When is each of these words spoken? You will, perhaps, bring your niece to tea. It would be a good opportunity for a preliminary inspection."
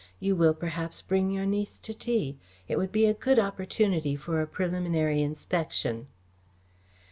You 0.19 0.35
will, 0.35 0.55
perhaps, 0.55 0.99
bring 1.03 1.29
your 1.29 1.45
niece 1.45 1.77
to 1.77 1.93
tea. 1.93 2.39
It 2.67 2.79
would 2.79 2.91
be 2.91 3.05
a 3.05 3.13
good 3.13 3.37
opportunity 3.37 4.15
for 4.15 4.41
a 4.41 4.47
preliminary 4.47 5.21
inspection." 5.21 6.07